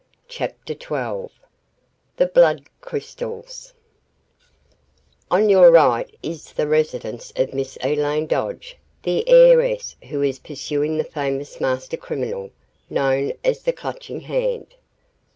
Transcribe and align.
CHAPTER 0.27 0.73
XII 0.73 1.29
THE 2.17 2.25
BLOOD 2.33 2.65
CRYSTALS 2.81 3.75
"On 5.29 5.47
your 5.47 5.69
right 5.69 6.11
is 6.23 6.53
the 6.53 6.67
residence 6.67 7.31
of 7.35 7.53
Miss 7.53 7.77
Elaine 7.83 8.25
Dodge, 8.25 8.79
the 9.03 9.29
heiress, 9.29 9.95
who 10.09 10.23
is 10.23 10.39
pursuing 10.39 10.97
the 10.97 11.03
famous 11.03 11.61
master 11.61 11.97
criminal 11.97 12.49
known 12.89 13.33
as 13.43 13.61
the 13.61 13.73
Clutching 13.73 14.21
Hand." 14.21 14.73